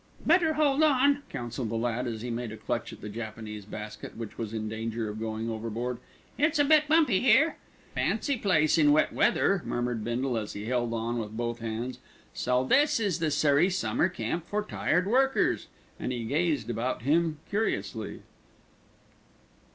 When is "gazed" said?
16.25-16.71